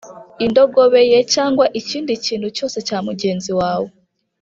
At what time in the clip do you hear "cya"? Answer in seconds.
2.87-2.97